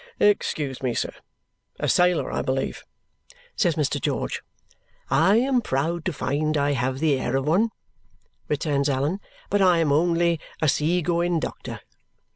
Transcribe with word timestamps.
"Excuse 0.19 0.81
me, 0.81 0.95
sir. 0.95 1.13
A 1.79 1.87
sailor, 1.87 2.31
I 2.31 2.41
believe?" 2.41 2.83
says 3.55 3.75
Mr. 3.75 4.01
George. 4.01 4.41
"I 5.11 5.35
am 5.35 5.61
proud 5.61 6.05
to 6.05 6.11
find 6.11 6.57
I 6.57 6.71
have 6.71 6.97
the 6.97 7.19
air 7.19 7.35
of 7.35 7.45
one," 7.47 7.69
returns 8.47 8.89
Allan; 8.89 9.19
"but 9.51 9.61
I 9.61 9.77
am 9.77 9.91
only 9.91 10.39
a 10.59 10.67
sea 10.67 11.03
going 11.03 11.39
doctor." 11.39 11.81